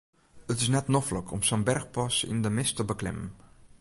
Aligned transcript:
It 0.53 0.59
is 0.63 0.69
net 0.75 0.89
noflik 0.95 1.33
om 1.37 1.43
sa'n 1.49 1.65
berchpas 1.67 2.17
yn 2.31 2.39
de 2.45 2.51
mist 2.57 2.75
te 2.79 2.83
beklimmen. 2.93 3.31